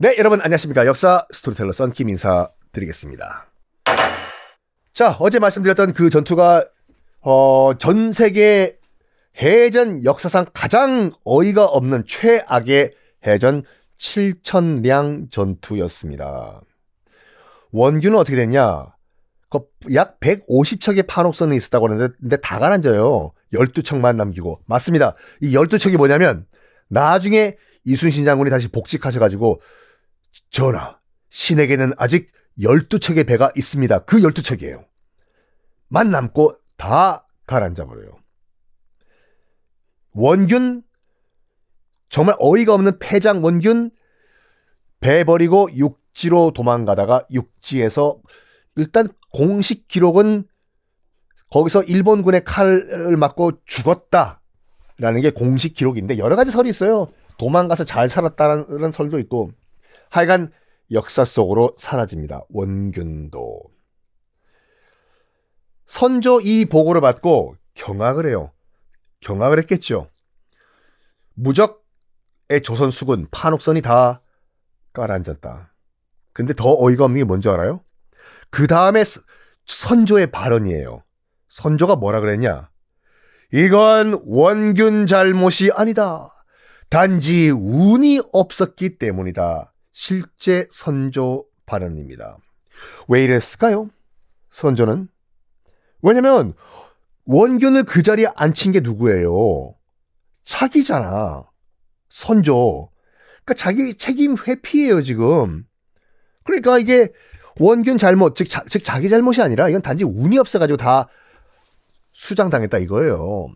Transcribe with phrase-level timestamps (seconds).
[0.00, 0.86] 네, 여러분 안녕하십니까.
[0.86, 3.50] 역사 스토리텔러 썬킴 인사드리겠습니다.
[4.92, 6.64] 자, 어제 말씀드렸던 그 전투가
[7.20, 8.78] 어, 전 세계
[9.42, 12.92] 해전 역사상 가장 어이가 없는 최악의
[13.26, 13.64] 해전
[13.98, 16.60] 7천량 전투였습니다.
[17.72, 18.94] 원균은 어떻게 됐냐?
[19.50, 23.32] 그약 150척의 판옥선이 있었다고 하는데 근데 다 가라앉아요.
[23.52, 24.60] 12척만 남기고.
[24.66, 25.16] 맞습니다.
[25.42, 26.46] 이 12척이 뭐냐면
[26.86, 29.60] 나중에 이순신 장군이 다시 복직하셔가지고
[30.50, 30.98] 전하,
[31.30, 34.00] 신에게는 아직 12척의 배가 있습니다.
[34.00, 34.84] 그 12척이에요.
[35.88, 38.18] 만 남고 다 가라앉아 버려요.
[40.12, 40.82] 원균
[42.08, 43.90] 정말 어이가 없는 패장 원균
[45.00, 48.20] 배 버리고 육지로 도망가다가 육지에서
[48.76, 50.44] 일단 공식 기록은
[51.50, 57.06] 거기서 일본군의 칼을 맞고 죽었다라는 게 공식 기록인데 여러 가지 설이 있어요.
[57.38, 59.52] 도망가서 잘 살았다는 설도 있고
[60.10, 60.52] 하여간
[60.92, 62.42] 역사 속으로 사라집니다.
[62.50, 63.62] 원균도.
[65.86, 68.52] 선조 이 보고를 받고 경악을 해요.
[69.20, 70.10] 경악을 했겠죠.
[71.34, 74.22] 무적의 조선 수군 판옥선이 다
[74.92, 75.74] 깔아앉았다.
[76.32, 77.82] 근데 더 어이가 없는 게 뭔지 알아요?
[78.50, 79.02] 그 다음에
[79.66, 81.02] 선조의 발언이에요.
[81.48, 82.70] 선조가 뭐라 그랬냐?
[83.52, 86.28] 이건 원균 잘못이 아니다.
[86.90, 89.72] 단지 운이 없었기 때문이다.
[90.00, 92.38] 실제 선조 발언입니다.
[93.08, 93.90] 왜 이랬을까요?
[94.48, 95.08] 선조는
[96.02, 96.54] 왜냐면
[97.24, 99.74] 원균을 그 자리에 앉힌 게 누구예요?
[100.44, 101.50] 자기잖아.
[102.08, 102.92] 선조.
[103.44, 105.64] 그러니까 자기 책임 회피예요, 지금.
[106.44, 107.12] 그러니까 이게
[107.58, 111.08] 원균 잘못, 즉, 자, 즉 자기 잘못이 아니라 이건 단지 운이 없어가지고 다
[112.12, 113.48] 수장당했다 이거예요.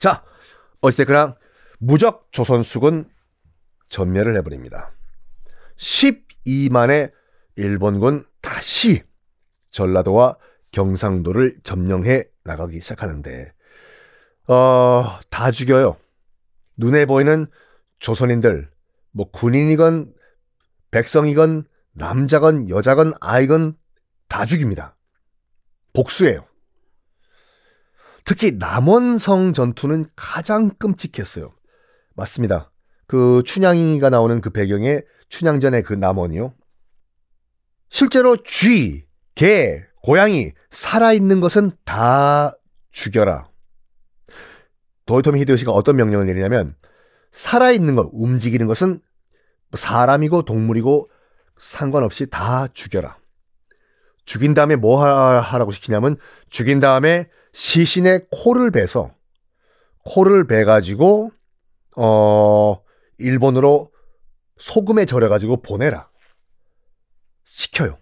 [0.00, 0.24] 자,
[0.80, 1.36] 어찌됐거나
[1.78, 3.08] 무적 조선수군
[3.90, 4.92] 전멸을 해버립니다.
[5.76, 7.12] 12만의
[7.56, 9.02] 일본군 다시
[9.70, 10.36] 전라도와
[10.72, 13.52] 경상도를 점령해 나가기 시작하는데,
[14.48, 15.96] 어, 다 죽여요.
[16.76, 17.46] 눈에 보이는
[17.98, 18.70] 조선인들,
[19.12, 20.14] 뭐 군인이건
[20.90, 23.76] 백성이건 남자건 여자건 아이건
[24.28, 24.96] 다 죽입니다.
[25.92, 26.46] 복수예요.
[28.24, 31.52] 특히 남원성 전투는 가장 끔찍했어요.
[32.14, 32.69] 맞습니다.
[33.10, 35.00] 그 춘향이가 나오는 그 배경에
[35.30, 36.54] 춘향전의 그 남원이요.
[37.88, 39.04] 실제로 쥐,
[39.34, 42.52] 개, 고양이 살아있는 것은 다
[42.92, 43.48] 죽여라.
[45.06, 46.76] 도요토미 히데요시가 어떤 명령을 내리냐면
[47.32, 49.00] 살아있는 것, 움직이는 것은
[49.74, 51.10] 사람이고 동물이고
[51.58, 53.18] 상관없이 다 죽여라.
[54.24, 56.16] 죽인 다음에 뭐 하라고 시키냐면
[56.48, 59.12] 죽인 다음에 시신의 코를 베서
[60.04, 61.32] 코를 베 가지고
[61.96, 62.80] 어
[63.20, 63.92] 일본으로
[64.58, 66.08] 소금에 절여가지고 보내라.
[67.44, 67.98] 시켜요.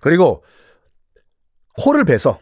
[0.00, 0.44] 그리고
[1.76, 2.38] 코를 베서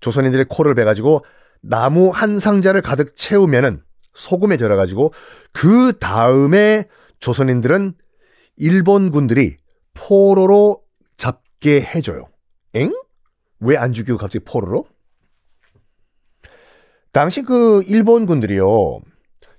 [0.00, 1.24] 조선인들의 코를 베가지고
[1.60, 3.82] 나무 한 상자를 가득 채우면은
[4.14, 5.12] 소금에 절여가지고
[5.52, 6.88] 그 다음에
[7.20, 7.94] 조선인들은
[8.56, 9.56] 일본 군들이
[9.94, 10.82] 포로로
[11.16, 12.28] 잡게 해줘요.
[12.74, 12.92] 엥?
[13.60, 14.86] 왜 안 죽이고 갑자기 포로로?
[17.12, 19.00] 당시 그 일본 군들이요.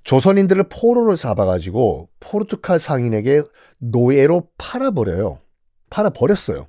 [0.08, 3.42] 조선인들을 포로로 잡아가지고 포르투갈 상인에게
[3.80, 5.40] 노예로 팔아버려요.
[5.90, 6.68] 팔아버렸어요.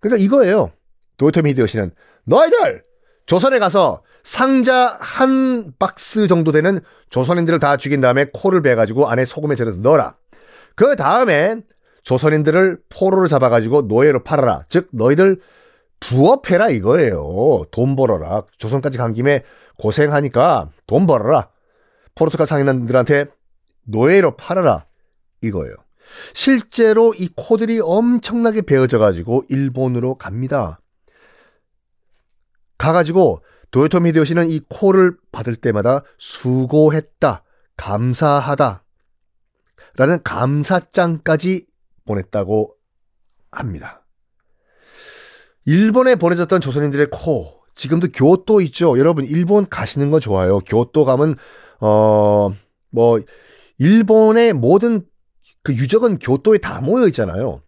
[0.00, 0.72] 그러니까 이거예요.
[1.16, 1.92] 도요토미 히데요시는
[2.24, 2.82] 너희들
[3.26, 9.54] 조선에 가서 상자 한 박스 정도 되는 조선인들을 다 죽인 다음에 코를 베가지고 안에 소금에
[9.54, 10.16] 절여서 넣어라.
[10.74, 11.54] 그 다음에
[12.02, 14.64] 조선인들을 포로로 잡아가지고 노예로 팔아라.
[14.68, 15.40] 즉 너희들
[16.00, 17.66] 부업해라 이거예요.
[17.70, 18.42] 돈 벌어라.
[18.56, 19.44] 조선까지 간 김에
[19.78, 21.50] 고생하니까 돈 벌어라.
[22.18, 23.26] 포르투갈 상인들한테
[23.84, 24.86] 노예로 팔아라
[25.40, 25.74] 이거예요.
[26.34, 30.80] 실제로 이 코들이 엄청나게 베어져 가지고 일본으로 갑니다.
[32.76, 37.44] 가가지고 도요토미 히데요시는 이 코를 받을 때마다 수고했다,
[37.76, 38.84] 감사하다,
[39.96, 41.66] 라는 감사장까지
[42.06, 42.72] 보냈다고
[43.50, 44.06] 합니다.
[45.66, 48.98] 일본에 보내졌던 조선인들의 코, 지금도 교토 있죠.
[48.98, 50.60] 여러분, 일본 가시는 거 좋아요.
[50.60, 51.36] 교토 가면,
[51.80, 52.52] 어,
[52.90, 53.20] 뭐,
[53.78, 55.02] 일본의 모든
[55.62, 57.62] 그 유적은 교토에 다 모여 있잖아요.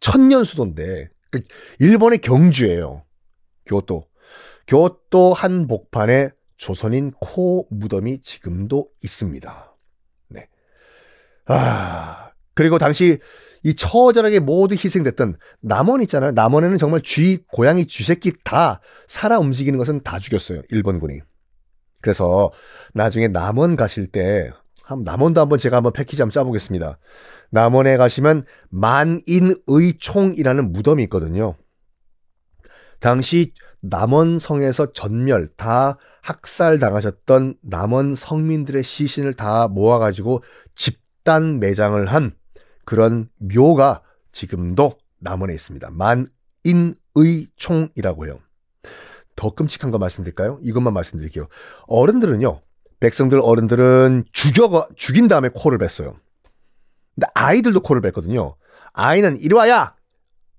[0.00, 1.40] 천년 수도인데, 그
[1.78, 3.04] 일본의 경주예요.
[3.66, 4.06] 교토.
[4.66, 9.76] 교토 한복판에 조선인 코 무덤이 지금도 있습니다.
[10.28, 10.48] 네.
[11.46, 13.18] 아, 그리고 당시
[13.62, 16.32] 이 처절하게 모두 희생됐던 남원 있잖아요.
[16.32, 20.62] 남원에는 정말 쥐, 고양이, 쥐새끼 다 살아 움직이는 것은 다 죽였어요.
[20.70, 21.20] 일본군이.
[22.04, 22.52] 그래서
[22.92, 24.50] 나중에 남원 가실 때,
[25.04, 26.98] 남원도 한번 제가 한번 패키지 한번 짜보겠습니다.
[27.48, 31.56] 남원에 가시면 만인의총이라는 무덤이 있거든요.
[33.00, 40.42] 당시 남원성에서 전멸, 다 학살 당하셨던 남원 성민들의 시신을 다 모아가지고
[40.74, 42.36] 집단 매장을 한
[42.84, 45.90] 그런 묘가 지금도 남원에 있습니다.
[46.64, 48.40] 만인의총이라고 해요.
[49.36, 50.58] 더 끔찍한 거 말씀드릴까요?
[50.62, 51.48] 이것만 말씀드릴게요.
[51.86, 52.60] 어른들은요,
[53.00, 56.16] 백성들 어른들은 죽여, 죽인 다음에 코를 뺐어요.
[57.14, 58.56] 근데 아이들도 코를 뺐거든요.
[58.92, 59.94] 아이는 이리 와야!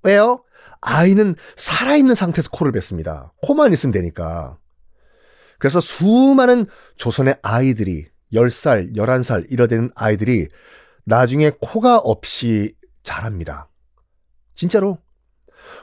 [0.04, 0.44] 왜요?
[0.82, 3.34] 아이는 살아있는 상태에서 코를 뺐습니다.
[3.42, 4.58] 코만 있으면 되니까.
[5.58, 10.48] 그래서 수많은 조선의 아이들이 10살, 11살 이러된 아이들이
[11.06, 13.70] 나중에 코가 없이 자랍니다.
[14.54, 15.00] 진짜로.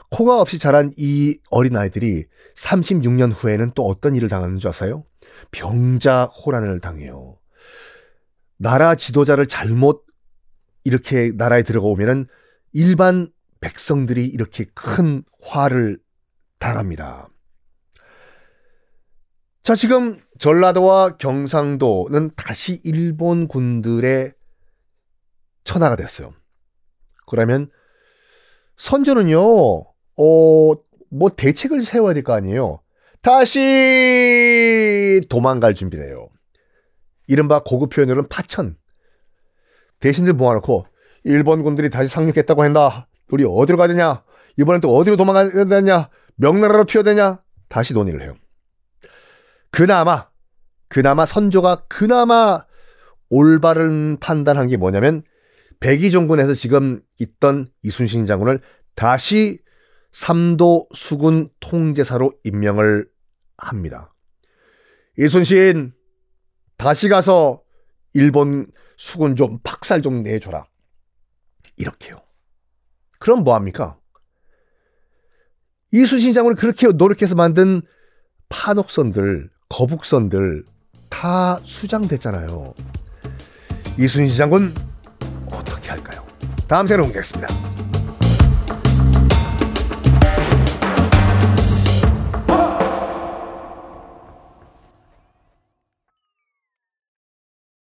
[0.09, 2.25] 코가 없이 자란 이 어린아이들이
[2.55, 5.05] 36년 후에는 또 어떤 일을 당하는 줄 아세요?
[5.51, 7.37] 병자 호란을 당해요.
[8.57, 10.05] 나라 지도자를 잘못
[10.83, 12.27] 이렇게 나라에 들어가 오면은
[12.73, 13.31] 일반
[13.61, 15.99] 백성들이 이렇게 큰 화를
[16.59, 17.29] 당합니다.
[19.63, 24.33] 자, 지금 전라도와 경상도는 다시 일본 군들의
[25.63, 26.33] 천하가 됐어요.
[27.25, 27.69] 그러면
[28.77, 30.73] 선조는요, 어,
[31.09, 32.79] 뭐 대책을 세워야 될 거 아니에요.
[33.21, 36.27] 다시 도망갈 준비를 해요.
[37.27, 38.75] 이른바 고급 표현으로는 파천.
[39.99, 40.85] 대신들 모아놓고
[41.23, 43.07] 일본 군들이 다시 상륙했다고 한다.
[43.31, 44.23] 우리 어디로 가야 되냐?
[44.57, 46.09] 이번엔 또 어디로 도망가야 되냐?
[46.35, 47.41] 명나라로 튀어되냐?
[47.69, 48.35] 다시 논의를 해요.
[49.71, 50.27] 그나마
[50.89, 52.65] 그나마 선조가 그나마
[53.29, 55.23] 올바른 판단한 게 뭐냐면
[55.79, 58.59] 백의종군에서 지금 있던 이순신 장군을
[58.95, 59.59] 다시
[60.11, 63.07] 삼도 수군 통제사로 임명을
[63.57, 64.13] 합니다.
[65.17, 65.93] 이순신
[66.77, 67.63] 다시 가서
[68.13, 68.67] 일본
[68.97, 70.65] 수군 좀 박살 좀 내줘라.
[71.77, 72.21] 이렇게요.
[73.19, 73.97] 그럼 뭐합니까?
[75.91, 77.81] 이순신 장군이 그렇게 노력해서 만든
[78.49, 80.65] 판옥선들, 거북선들
[81.09, 82.73] 다 수장됐잖아요.
[83.99, 84.73] 이순신 장군?
[86.73, 87.82] 다음 시간에 공개하겠습니다.